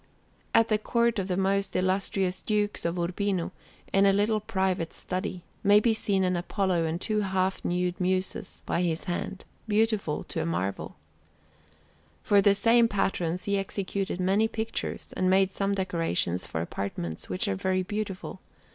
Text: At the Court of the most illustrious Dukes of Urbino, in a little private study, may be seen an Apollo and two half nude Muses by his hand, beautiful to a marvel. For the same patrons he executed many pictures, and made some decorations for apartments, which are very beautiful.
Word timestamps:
At 0.55 0.69
the 0.69 0.79
Court 0.79 1.19
of 1.19 1.27
the 1.27 1.37
most 1.37 1.75
illustrious 1.75 2.41
Dukes 2.41 2.85
of 2.85 2.97
Urbino, 2.97 3.51
in 3.93 4.07
a 4.07 4.11
little 4.11 4.39
private 4.39 4.93
study, 4.93 5.43
may 5.63 5.79
be 5.79 5.93
seen 5.93 6.23
an 6.23 6.35
Apollo 6.35 6.85
and 6.85 6.99
two 6.99 7.19
half 7.19 7.63
nude 7.63 8.01
Muses 8.01 8.63
by 8.65 8.81
his 8.81 9.03
hand, 9.03 9.45
beautiful 9.67 10.23
to 10.23 10.41
a 10.41 10.45
marvel. 10.47 10.95
For 12.23 12.41
the 12.41 12.55
same 12.55 12.87
patrons 12.87 13.43
he 13.43 13.59
executed 13.59 14.19
many 14.19 14.47
pictures, 14.47 15.13
and 15.15 15.29
made 15.29 15.51
some 15.51 15.75
decorations 15.75 16.47
for 16.47 16.61
apartments, 16.61 17.29
which 17.29 17.47
are 17.47 17.53
very 17.55 17.83
beautiful. 17.83 18.39